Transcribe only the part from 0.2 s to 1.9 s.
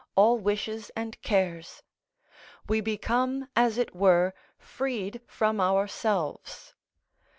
wishes and cares;